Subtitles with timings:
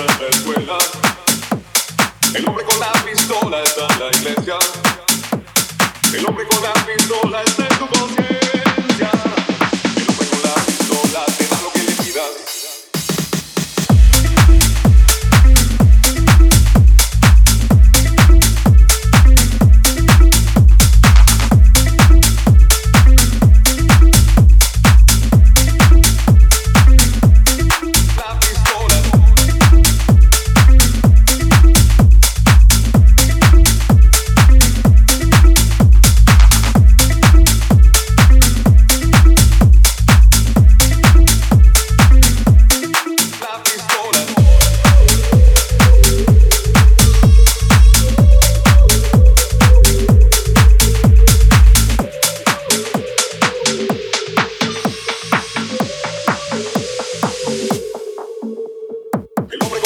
[0.00, 0.78] en la escuela.
[2.34, 4.58] El hombre con la pistola está en la iglesia.
[6.14, 8.39] El hombre con la pistola está en tu conciencia.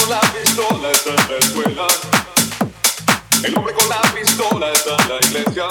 [0.04, 1.86] con la pistola está en la escuela.
[3.42, 5.68] El hombre con la pistola está en la iglesia.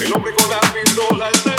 [0.00, 1.51] El hombre con la pistola está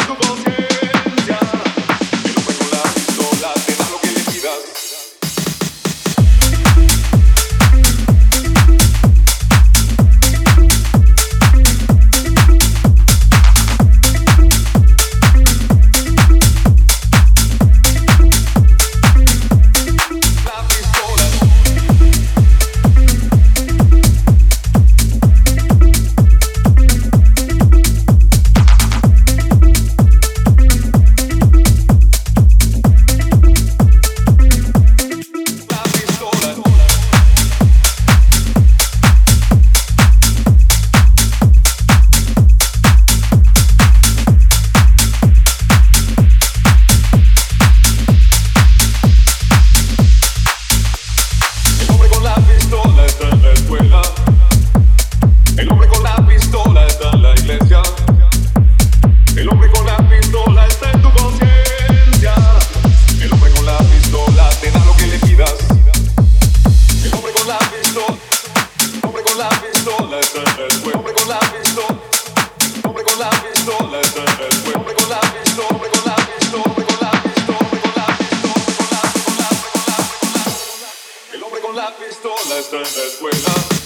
[81.74, 82.60] La pistola.
[82.60, 83.83] Está en la escuela.